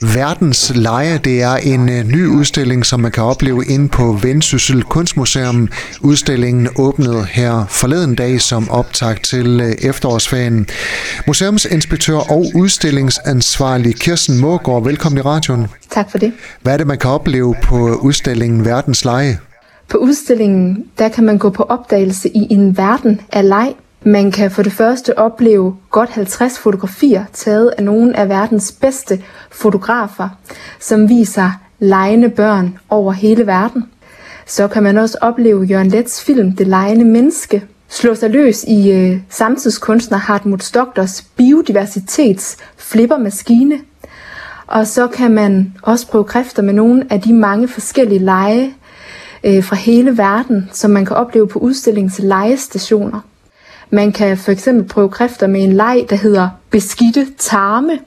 Verdens 0.00 0.72
Leje, 0.74 1.18
det 1.18 1.42
er 1.42 1.56
en 1.56 1.88
øh, 1.88 2.04
ny 2.04 2.26
udstilling, 2.26 2.86
som 2.86 3.00
man 3.00 3.12
kan 3.12 3.22
opleve 3.22 3.64
ind 3.64 3.90
på 3.90 4.12
Vendsyssel 4.22 4.82
Kunstmuseum. 4.82 5.68
Udstillingen 6.00 6.68
åbnede 6.78 7.24
her 7.24 7.64
forleden 7.68 8.14
dag 8.14 8.40
som 8.40 8.70
optag 8.70 9.22
til 9.22 9.60
øh, 9.60 9.88
efterårsferien. 9.88 10.66
Museumsinspektør 11.26 12.16
og 12.16 12.46
udstillingsansvarlig 12.54 13.94
Kirsten 13.96 14.40
Mågaard, 14.40 14.84
velkommen 14.84 15.18
i 15.18 15.22
radioen. 15.22 15.66
Tak 15.90 16.10
for 16.10 16.18
det. 16.18 16.32
Hvad 16.62 16.72
er 16.72 16.76
det, 16.76 16.86
man 16.86 16.98
kan 16.98 17.10
opleve 17.10 17.54
på 17.62 17.94
udstillingen 17.94 18.64
Verdens 18.64 19.04
Leje? 19.04 19.38
På 19.88 19.98
udstillingen, 19.98 20.84
der 20.98 21.08
kan 21.08 21.24
man 21.24 21.38
gå 21.38 21.50
på 21.50 21.62
opdagelse 21.62 22.28
i 22.28 22.46
en 22.50 22.76
verden 22.76 23.20
af 23.32 23.48
leg, 23.48 23.74
man 24.02 24.30
kan 24.30 24.50
for 24.50 24.62
det 24.62 24.72
første 24.72 25.18
opleve 25.18 25.76
godt 25.90 26.10
50 26.10 26.58
fotografier 26.58 27.24
taget 27.32 27.72
af 27.78 27.84
nogle 27.84 28.16
af 28.16 28.28
verdens 28.28 28.72
bedste 28.72 29.22
fotografer, 29.50 30.28
som 30.80 31.08
viser 31.08 31.50
lejende 31.78 32.28
børn 32.28 32.78
over 32.88 33.12
hele 33.12 33.46
verden. 33.46 33.84
Så 34.46 34.68
kan 34.68 34.82
man 34.82 34.96
også 34.96 35.18
opleve 35.20 35.64
Jørgen 35.64 35.88
Lets 35.88 36.24
film 36.24 36.52
Det 36.52 36.66
lejende 36.66 37.04
menneske, 37.04 37.64
slå 37.88 38.14
sig 38.14 38.30
løs 38.30 38.64
i 38.64 38.92
øh, 38.92 39.20
samtidskunstner 39.28 40.18
Hartmut 40.18 40.62
Stokters 40.62 41.22
biodiversitets 41.36 42.56
flippermaskine. 42.76 43.80
Og 44.66 44.86
så 44.86 45.06
kan 45.06 45.30
man 45.30 45.74
også 45.82 46.06
prøve 46.06 46.24
kræfter 46.24 46.62
med 46.62 46.74
nogle 46.74 47.06
af 47.10 47.20
de 47.20 47.32
mange 47.32 47.68
forskellige 47.68 48.18
lege 48.18 48.74
øh, 49.44 49.64
fra 49.64 49.76
hele 49.76 50.18
verden, 50.18 50.70
som 50.72 50.90
man 50.90 51.04
kan 51.04 51.16
opleve 51.16 51.48
på 51.48 51.58
udstillingens 51.58 52.18
legestationer. 52.18 53.20
Man 53.90 54.12
kan 54.12 54.38
for 54.38 54.52
eksempel 54.52 54.88
prøve 54.88 55.08
kræfter 55.08 55.46
med 55.46 55.62
en 55.62 55.72
leg, 55.72 56.06
der 56.10 56.16
hedder 56.16 56.48
beskidte 56.70 57.26
tarme, 57.38 57.98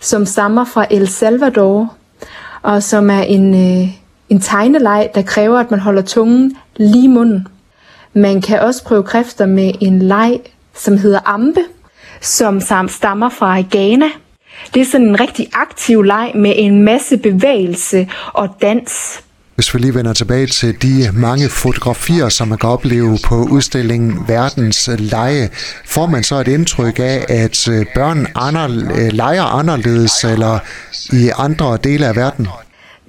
som 0.00 0.26
stammer 0.26 0.64
fra 0.64 0.86
El 0.90 1.08
Salvador, 1.08 1.94
og 2.62 2.82
som 2.82 3.10
er 3.10 3.22
en, 3.22 3.54
øh, 3.54 3.88
en 4.28 4.40
tegneleg, 4.40 5.10
der 5.14 5.22
kræver, 5.22 5.58
at 5.58 5.70
man 5.70 5.80
holder 5.80 6.02
tungen 6.02 6.56
lige 6.76 7.04
i 7.04 7.08
munden. 7.08 7.46
Man 8.14 8.40
kan 8.40 8.60
også 8.60 8.84
prøve 8.84 9.02
kræfter 9.02 9.46
med 9.46 9.72
en 9.80 9.98
leg, 9.98 10.40
som 10.74 10.96
hedder 10.96 11.20
ampe, 11.24 11.60
som 12.20 12.60
stammer 12.88 13.28
fra 13.28 13.60
Ghana. 13.70 14.06
Det 14.74 14.82
er 14.82 14.86
sådan 14.86 15.06
en 15.06 15.20
rigtig 15.20 15.48
aktiv 15.52 16.02
leg 16.02 16.32
med 16.34 16.52
en 16.56 16.82
masse 16.82 17.16
bevægelse 17.16 18.08
og 18.32 18.48
dans. 18.62 19.22
Hvis 19.54 19.74
vi 19.74 19.78
lige 19.78 19.94
vender 19.94 20.12
tilbage 20.12 20.46
til 20.46 20.82
de 20.82 21.10
mange 21.12 21.48
fotografier, 21.48 22.28
som 22.28 22.48
man 22.48 22.58
kan 22.58 22.68
opleve 22.68 23.18
på 23.24 23.34
udstillingen 23.34 24.18
Verdens 24.28 24.90
Leje, 24.98 25.48
får 25.86 26.06
man 26.06 26.22
så 26.22 26.34
et 26.34 26.48
indtryk 26.48 26.98
af, 26.98 27.24
at 27.28 27.68
øh, 27.68 27.86
børn 27.94 28.26
ander, 28.34 28.68
øh, 28.98 29.12
leger 29.12 29.42
anderledes 29.42 30.24
eller 30.24 30.58
i 31.12 31.30
andre 31.38 31.78
dele 31.84 32.06
af 32.06 32.16
verden? 32.16 32.48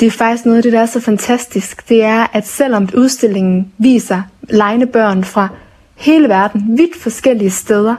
Det 0.00 0.06
er 0.06 0.10
faktisk 0.10 0.44
noget 0.44 0.56
af 0.56 0.62
det, 0.62 0.72
der 0.72 0.80
er 0.80 0.86
så 0.86 1.00
fantastisk. 1.00 1.88
Det 1.88 2.02
er, 2.04 2.26
at 2.32 2.46
selvom 2.46 2.88
udstillingen 2.94 3.72
viser 3.78 4.22
lejende 4.50 4.86
børn 4.86 5.24
fra 5.24 5.48
hele 5.96 6.28
verden, 6.28 6.78
vidt 6.78 7.02
forskellige 7.02 7.50
steder 7.50 7.96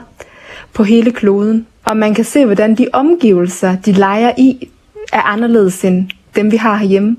på 0.74 0.84
hele 0.84 1.12
kloden, 1.12 1.66
og 1.84 1.96
man 1.96 2.14
kan 2.14 2.24
se, 2.24 2.44
hvordan 2.44 2.74
de 2.74 2.86
omgivelser, 2.92 3.76
de 3.76 3.92
leger 3.92 4.32
i, 4.38 4.68
er 5.12 5.22
anderledes 5.22 5.84
end 5.84 6.10
dem 6.36 6.52
vi 6.52 6.56
har 6.56 6.76
herhjemme, 6.76 7.16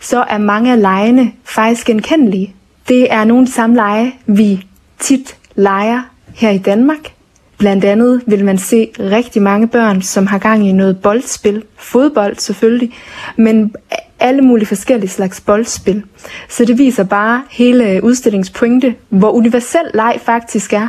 så 0.00 0.24
er 0.28 0.38
mange 0.38 0.72
af 0.72 0.80
lejene 0.80 1.32
faktisk 1.44 1.86
genkendelige. 1.86 2.54
Det 2.88 3.12
er 3.12 3.24
nogle 3.24 3.48
samme 3.48 3.76
lege, 3.76 4.14
vi 4.26 4.66
tit 4.98 5.36
leger 5.54 6.02
her 6.34 6.50
i 6.50 6.58
Danmark. 6.58 7.12
Blandt 7.58 7.84
andet 7.84 8.22
vil 8.26 8.44
man 8.44 8.58
se 8.58 8.88
rigtig 9.00 9.42
mange 9.42 9.68
børn, 9.68 10.02
som 10.02 10.26
har 10.26 10.38
gang 10.38 10.68
i 10.68 10.72
noget 10.72 10.98
boldspil. 10.98 11.64
Fodbold 11.76 12.36
selvfølgelig, 12.36 12.92
men 13.36 13.74
alle 14.20 14.42
mulige 14.42 14.66
forskellige 14.66 15.10
slags 15.10 15.40
boldspil. 15.40 16.02
Så 16.48 16.64
det 16.64 16.78
viser 16.78 17.04
bare 17.04 17.42
hele 17.50 18.00
udstillingspointe, 18.02 18.94
hvor 19.08 19.30
universel 19.30 19.80
leg 19.94 20.18
faktisk 20.24 20.72
er. 20.72 20.88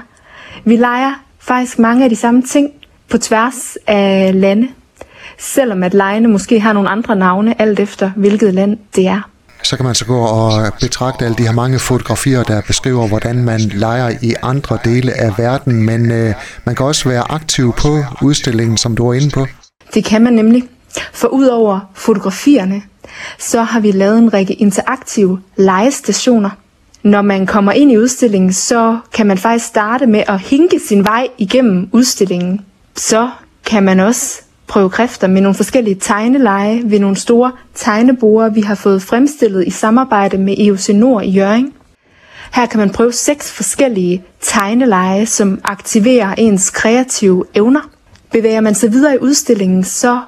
Vi 0.66 0.76
leger 0.76 1.24
faktisk 1.40 1.80
mange 1.80 2.04
af 2.04 2.10
de 2.10 2.16
samme 2.16 2.42
ting 2.42 2.72
på 3.10 3.18
tværs 3.18 3.78
af 3.88 4.42
lande 4.42 4.68
selvom 5.40 5.84
at 5.84 5.94
lejene 5.94 6.28
måske 6.28 6.60
har 6.60 6.74
nogle 6.74 6.90
andre 6.90 7.16
navne, 7.16 7.62
alt 7.62 7.80
efter 7.80 8.12
hvilket 8.16 8.54
land 8.54 8.78
det 8.96 9.08
er. 9.08 9.22
Så 9.64 9.76
kan 9.76 9.86
man 9.86 9.96
så 9.96 10.06
gå 10.06 10.20
og 10.20 10.74
betragte 10.82 11.26
alle 11.26 11.38
de 11.38 11.44
her 11.44 11.52
mange 11.52 11.80
fotografier, 11.80 12.44
der 12.44 12.62
beskriver, 12.62 13.08
hvordan 13.08 13.44
man 13.44 13.60
leger 13.60 14.10
i 14.22 14.34
andre 14.42 14.78
dele 14.84 15.14
af 15.14 15.34
verden, 15.38 15.86
men 15.86 16.12
øh, 16.12 16.34
man 16.66 16.76
kan 16.76 16.86
også 16.86 17.10
være 17.10 17.32
aktiv 17.32 17.74
på 17.78 18.04
udstillingen, 18.22 18.78
som 18.78 18.96
du 18.96 19.10
er 19.10 19.14
inde 19.14 19.30
på. 19.30 19.48
Det 19.94 20.06
kan 20.06 20.22
man 20.22 20.34
nemlig. 20.34 20.64
For 21.14 21.28
udover 21.28 21.80
fotografierne, 21.94 22.82
så 23.40 23.62
har 23.62 23.80
vi 23.80 23.92
lavet 23.92 24.18
en 24.18 24.34
række 24.34 24.54
interaktive 24.54 25.40
legestationer. 25.56 26.50
Når 27.04 27.22
man 27.22 27.46
kommer 27.46 27.72
ind 27.72 27.92
i 27.92 27.98
udstillingen, 27.98 28.54
så 28.54 28.98
kan 29.14 29.28
man 29.28 29.38
faktisk 29.38 29.66
starte 29.66 30.06
med 30.06 30.24
at 30.28 30.40
hinke 30.40 30.80
sin 30.88 31.04
vej 31.04 31.28
igennem 31.38 31.90
udstillingen. 31.92 32.62
Så 32.96 33.30
kan 33.66 33.84
man 33.84 34.00
også 34.00 34.42
prøve 34.68 34.90
kræfter 34.90 35.28
med 35.28 35.42
nogle 35.42 35.56
forskellige 35.56 35.96
tegneleje 36.02 36.82
ved 36.86 37.00
nogle 37.00 37.18
store 37.18 37.52
tegneborde, 37.76 38.54
vi 38.54 38.62
har 38.62 38.76
fået 38.76 39.02
fremstillet 39.02 39.68
i 39.68 39.70
samarbejde 39.70 40.38
med 40.38 40.56
EUC 40.58 40.90
Nord 40.90 41.24
i 41.24 41.30
Jøring. 41.30 41.74
Her 42.54 42.66
kan 42.66 42.80
man 42.80 42.90
prøve 42.90 43.12
seks 43.12 43.52
forskellige 43.52 44.24
tegneleje, 44.42 45.26
som 45.26 45.62
aktiverer 45.64 46.36
ens 46.38 46.70
kreative 46.70 47.46
evner. 47.56 47.90
Bevæger 48.32 48.62
man 48.62 48.76
sig 48.76 48.92
videre 48.92 49.16
i 49.16 49.18
udstillingen, 49.18 49.84
så 49.84 50.22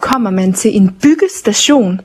kommer 0.00 0.30
man 0.30 0.52
til 0.52 0.76
en 0.76 0.90
byggestation, 1.02 2.00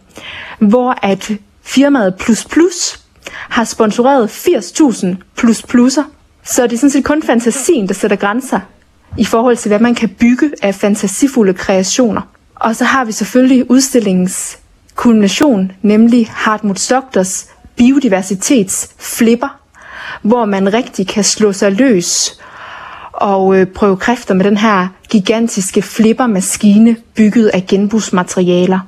hvor 0.60 1.06
at 1.06 1.31
firmaet 1.62 2.16
Plus 2.16 2.46
Plus 2.46 3.00
har 3.30 3.64
sponsoreret 3.64 4.28
80.000 4.28 5.08
plus 5.36 5.64
plusser. 5.64 6.04
Så 6.44 6.64
det 6.64 6.74
er 6.74 6.78
sådan 6.78 6.90
set 6.90 7.06
kun 7.06 7.24
fantasien, 7.24 7.88
der 7.88 7.94
sætter 7.94 8.18
grænser 8.18 8.60
i 9.18 9.25
forhold 9.25 9.58
til, 9.58 9.70
hvad 9.70 9.80
man 9.80 9.96
kan 9.96 10.09
bygge 10.09 10.52
af 10.62 10.75
fantasifulde 10.75 11.53
kreationer. 11.53 12.22
Og 12.56 12.75
så 12.75 12.84
har 12.84 13.06
vi 13.06 13.12
selvfølgelig 13.12 13.72
udstillingens 13.72 14.58
kulmination, 14.96 15.72
nemlig 15.81 16.28
Hartmut 16.31 16.80
Stokters 16.80 17.46
biodiversitetsflipper, 17.75 19.59
hvor 20.22 20.46
man 20.46 20.74
rigtig 20.74 21.08
kan 21.08 21.24
slå 21.24 21.53
sig 21.53 21.72
løs 21.72 22.40
og 23.14 23.56
øh, 23.58 23.68
prøve 23.68 23.98
kræfter 23.98 24.34
med 24.34 24.46
den 24.46 24.58
her 24.58 24.88
gigantiske 25.09 25.81
flippermaskine 25.81 26.96
bygget 27.16 27.48
af 27.48 27.66
genbrugsmaterialer. 27.68 28.80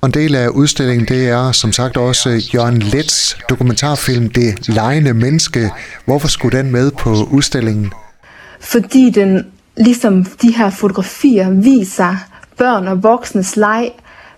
Og 0.00 0.06
en 0.06 0.14
del 0.14 0.34
af 0.34 0.48
udstillingen, 0.48 1.08
det 1.08 1.28
er 1.28 1.52
som 1.52 1.72
sagt 1.72 1.96
også 1.96 2.50
Jørgen 2.54 2.78
Lets 2.78 3.38
dokumentarfilm 3.48 4.30
Det 4.30 4.68
lejende 4.68 5.14
menneske. 5.14 5.70
Hvorfor 6.04 6.28
skulle 6.28 6.58
den 6.58 6.70
med 6.70 6.90
på 6.90 7.10
udstillingen? 7.30 7.92
Fordi 8.60 9.10
den 9.10 9.46
ligesom 9.76 10.24
de 10.24 10.56
her 10.56 10.70
fotografier 10.70 11.50
viser 11.50 12.16
børn 12.58 12.88
og 12.88 13.02
voksnes 13.02 13.56
leg 13.56 13.90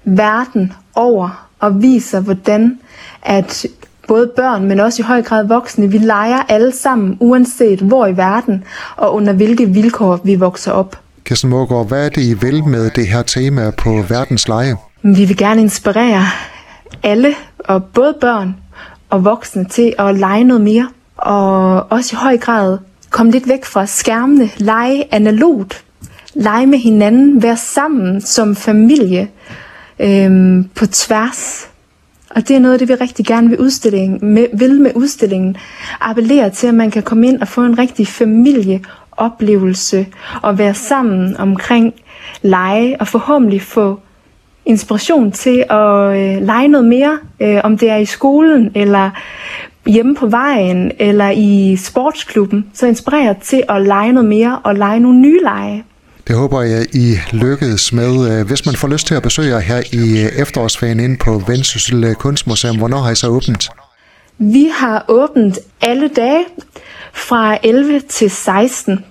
verden 0.04 0.72
over 0.94 1.48
og 1.60 1.82
viser, 1.82 2.20
hvordan 2.20 2.78
at 3.22 3.66
både 4.08 4.30
børn, 4.36 4.64
men 4.64 4.80
også 4.80 5.02
i 5.02 5.04
høj 5.04 5.22
grad 5.22 5.46
voksne, 5.46 5.90
vi 5.90 5.98
leger 5.98 6.42
alle 6.48 6.72
sammen, 6.72 7.16
uanset 7.20 7.78
hvor 7.78 8.06
i 8.06 8.16
verden 8.16 8.64
og 8.96 9.14
under 9.14 9.32
hvilke 9.32 9.66
vilkår 9.66 10.20
vi 10.24 10.34
vokser 10.34 10.72
op. 10.72 10.98
Kirsten 11.24 11.50
Mågaard, 11.50 11.88
hvad 11.88 12.06
er 12.06 12.08
det, 12.08 12.22
I 12.22 12.34
vil 12.34 12.64
med 12.64 12.90
det 12.90 13.06
her 13.06 13.22
tema 13.22 13.70
på 13.70 14.04
verdens 14.08 14.48
lege? 14.48 14.76
Vi 15.02 15.24
vil 15.24 15.36
gerne 15.36 15.60
inspirere 15.60 16.24
alle, 17.02 17.34
og 17.58 17.84
både 17.84 18.14
børn 18.20 18.56
og 19.10 19.24
voksne, 19.24 19.64
til 19.64 19.94
at 19.98 20.18
lege 20.18 20.44
noget 20.44 20.62
mere, 20.62 20.88
og 21.16 21.92
også 21.92 22.16
i 22.16 22.18
høj 22.22 22.36
grad 22.38 22.78
Kom 23.12 23.30
lidt 23.30 23.48
væk 23.48 23.64
fra 23.64 23.86
skærmene, 23.86 24.50
lege 24.56 25.04
analogt, 25.14 25.84
lege 26.34 26.66
med 26.66 26.78
hinanden, 26.78 27.42
være 27.42 27.56
sammen 27.56 28.20
som 28.20 28.56
familie 28.56 29.28
øhm, 30.00 30.70
på 30.74 30.86
tværs. 30.86 31.68
Og 32.30 32.48
det 32.48 32.56
er 32.56 32.60
noget 32.60 32.72
af 32.72 32.78
det, 32.78 32.88
vi 32.88 32.94
rigtig 32.94 33.26
gerne 33.26 33.48
vil, 33.48 33.58
udstillingen, 33.58 34.34
med, 34.34 34.46
vil 34.54 34.80
med 34.80 34.90
udstillingen. 34.94 35.56
Appellere 36.00 36.50
til, 36.50 36.66
at 36.66 36.74
man 36.74 36.90
kan 36.90 37.02
komme 37.02 37.28
ind 37.28 37.40
og 37.40 37.48
få 37.48 37.62
en 37.62 37.78
rigtig 37.78 38.08
familieoplevelse 38.08 40.06
og 40.42 40.58
være 40.58 40.74
sammen 40.74 41.36
omkring 41.36 41.94
lege 42.42 42.96
og 43.00 43.08
forhåbentlig 43.08 43.62
få 43.62 44.00
inspiration 44.64 45.32
til 45.32 45.64
at 45.70 46.16
øh, 46.16 46.42
lege 46.42 46.68
noget 46.68 46.86
mere, 46.86 47.18
øh, 47.40 47.60
om 47.64 47.78
det 47.78 47.90
er 47.90 47.96
i 47.96 48.04
skolen 48.04 48.70
eller 48.74 49.10
hjemme 49.86 50.14
på 50.14 50.26
vejen 50.26 50.92
eller 50.98 51.30
i 51.30 51.76
sportsklubben, 51.76 52.66
så 52.74 52.86
inspirerer 52.86 53.34
til 53.44 53.62
at 53.68 53.82
lege 53.82 54.12
noget 54.12 54.28
mere 54.28 54.58
og 54.64 54.74
lege 54.74 55.00
nogle 55.00 55.18
nye 55.18 55.40
lege. 55.42 55.84
Det 56.28 56.36
håber 56.36 56.62
jeg, 56.62 56.86
I 56.94 57.16
lykkedes 57.32 57.92
med. 57.92 58.44
Hvis 58.44 58.66
man 58.66 58.74
får 58.74 58.88
lyst 58.88 59.06
til 59.06 59.14
at 59.14 59.22
besøge 59.22 59.48
jer 59.48 59.60
her 59.60 59.82
i 59.92 60.28
efterårsferien 60.40 61.00
inde 61.00 61.16
på 61.16 61.42
Vendsyssel 61.46 62.14
Kunstmuseum, 62.14 62.78
hvornår 62.78 62.98
har 62.98 63.10
I 63.10 63.14
så 63.14 63.28
åbent? 63.28 63.70
Vi 64.38 64.70
har 64.74 65.04
åbent 65.08 65.58
alle 65.80 66.08
dage 66.08 66.44
fra 67.12 67.58
11 67.62 68.00
til 68.00 68.30
16. 68.30 69.04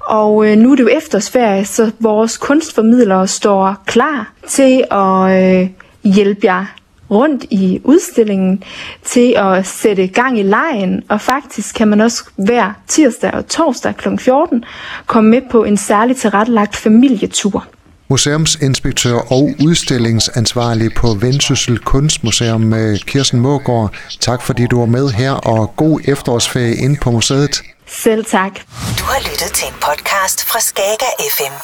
Og 0.00 0.46
øh, 0.46 0.58
nu 0.58 0.72
er 0.72 0.76
det 0.76 0.82
jo 0.82 0.88
efterårsferie, 0.88 1.64
så 1.64 1.90
vores 2.00 2.36
kunstformidlere 2.36 3.28
står 3.28 3.82
klar 3.86 4.32
til 4.48 4.84
at 4.90 5.30
øh, 5.30 5.68
hjælpe 6.04 6.40
jer 6.46 6.66
rundt 7.10 7.44
i 7.50 7.80
udstillingen 7.84 8.62
til 9.04 9.34
at 9.36 9.66
sætte 9.66 10.06
gang 10.06 10.38
i 10.38 10.42
lejen, 10.42 11.02
og 11.08 11.20
faktisk 11.20 11.74
kan 11.74 11.88
man 11.88 12.00
også 12.00 12.24
hver 12.36 12.72
tirsdag 12.88 13.34
og 13.34 13.48
torsdag 13.48 13.96
kl. 13.96 14.08
14 14.18 14.64
komme 15.06 15.30
med 15.30 15.42
på 15.50 15.64
en 15.64 15.76
særligt 15.76 16.18
tilrettelagt 16.18 16.76
familietur. 16.76 17.66
Museumsinspektør 18.08 19.14
og 19.14 19.50
udstillingsansvarlig 19.64 20.94
på 20.94 21.06
Vendsyssel 21.20 21.78
Kunstmuseum 21.78 22.60
med 22.60 22.98
Kirsten 22.98 23.40
Mågaard. 23.40 23.94
Tak 24.20 24.42
fordi 24.42 24.66
du 24.66 24.78
var 24.78 24.86
med 24.86 25.10
her, 25.10 25.32
og 25.32 25.76
god 25.76 26.00
efterårsferie 26.04 26.76
ind 26.76 26.96
på 26.96 27.10
museet. 27.10 27.62
Selv 27.88 28.24
tak. 28.24 28.52
Du 28.98 29.04
har 29.04 29.20
lyttet 29.30 29.50
til 29.54 29.68
en 29.68 29.74
podcast 29.74 30.48
fra 30.48 30.60
Skager 30.60 31.12
FM. 31.36 31.54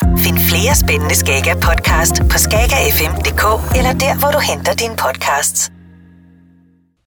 Flere 0.52 0.74
spændende 0.74 1.14
Skager 1.14 1.54
podcast 1.54 2.14
på 2.30 2.38
skagerfm.dk 2.38 3.44
eller 3.78 3.92
der, 3.92 4.18
hvor 4.18 4.30
du 4.30 4.38
henter 4.38 4.74
dine 4.74 4.96
podcasts. 4.96 5.72